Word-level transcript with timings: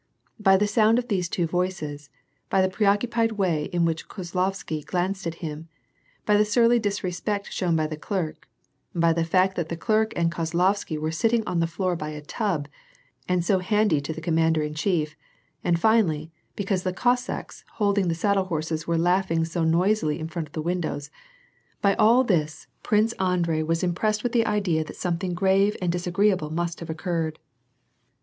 By 0.39 0.57
the 0.57 0.65
sound 0.65 0.97
of 0.97 1.09
these 1.09 1.29
two 1.29 1.45
voices, 1.45 2.09
by 2.49 2.63
the 2.63 2.71
preoccupied 2.71 3.33
way 3.33 3.65
in 3.65 3.85
which 3.85 4.07
Kozlovsky 4.07 4.81
glanced 4.83 5.27
up 5.27 5.33
at 5.33 5.39
him, 5.41 5.69
by 6.25 6.37
the 6.37 6.43
surly 6.43 6.79
disrespect 6.79 7.53
shown 7.53 7.75
by 7.75 7.85
the 7.85 7.97
clerk, 7.97 8.47
by 8.95 9.13
the 9.13 9.23
fact 9.23 9.55
that 9.57 9.69
the 9.69 9.77
clerk 9.77 10.11
and 10.15 10.31
Kozlovsky 10.31 10.97
were 10.97 11.11
sitting 11.11 11.43
on 11.45 11.59
the 11.59 11.67
floor 11.67 11.95
by 11.95 12.09
a 12.09 12.19
tub, 12.23 12.67
and 13.29 13.45
so 13.45 13.59
handy 13.59 14.01
to 14.01 14.11
the 14.11 14.21
commander 14.21 14.63
in 14.63 14.73
chief, 14.73 15.15
and 15.63 15.79
finally, 15.79 16.31
because 16.55 16.81
the 16.81 16.93
Cossacks 16.93 17.63
holding 17.73 18.07
the 18.07 18.15
saddle 18.15 18.45
horses 18.45 18.87
were 18.87 18.97
laughing 18.97 19.45
so 19.45 19.63
nois 19.63 20.01
ily 20.01 20.19
in 20.19 20.27
front 20.27 20.47
of 20.47 20.53
the 20.53 20.63
windows,— 20.63 21.11
by 21.83 21.93
all 21.97 22.21
of 22.21 22.25
this. 22.27 22.65
Prince 22.81 23.13
Andrei 23.19 23.61
was 23.61 23.83
* 23.83 23.83
Vashe 23.83 23.85
vuUokoblagordUie: 23.85 23.85
high 23.85 23.85
well 23.85 23.93
bornf 23.93 23.97
Uochwohlgeboren, 24.01 24.01
WAR 24.01 24.09
AND 24.09 24.15
PEACE. 24.15 24.15
199 24.17 24.17
impressed 24.17 24.23
with 24.23 24.31
the 24.31 24.45
idea 24.47 24.83
that 24.83 24.95
something 24.95 25.33
grave 25.35 25.77
and 25.79 25.91
disagreeable 25.91 26.49
must 26.49 26.79
have 26.79 26.89
occurred. 26.89 27.37